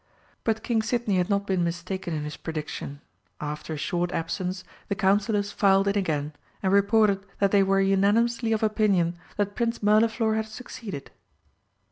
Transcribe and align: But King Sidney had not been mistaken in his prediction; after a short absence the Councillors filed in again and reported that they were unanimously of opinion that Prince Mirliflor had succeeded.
But 0.43 0.63
King 0.63 0.81
Sidney 0.81 1.17
had 1.17 1.29
not 1.29 1.45
been 1.45 1.63
mistaken 1.63 2.11
in 2.15 2.23
his 2.23 2.35
prediction; 2.35 3.01
after 3.39 3.73
a 3.73 3.77
short 3.77 4.11
absence 4.11 4.63
the 4.87 4.95
Councillors 4.95 5.51
filed 5.51 5.87
in 5.87 5.95
again 5.95 6.33
and 6.63 6.73
reported 6.73 7.23
that 7.37 7.51
they 7.51 7.61
were 7.61 7.79
unanimously 7.79 8.51
of 8.51 8.63
opinion 8.63 9.19
that 9.37 9.55
Prince 9.55 9.83
Mirliflor 9.83 10.33
had 10.35 10.47
succeeded. 10.47 11.11